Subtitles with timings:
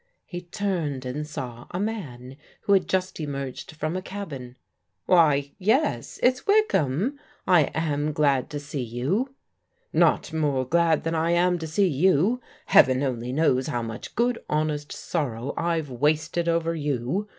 [0.25, 4.57] He turned and saw a man who had just emerged from a cabin.
[4.81, 7.19] *' Why— ^yes, it's Wykham.
[7.45, 11.87] I am glad to see you." *' Not more glad than I am to see
[11.87, 12.41] you.
[12.65, 17.27] Heaven only knows how much good honest sorrow I've wasted over you.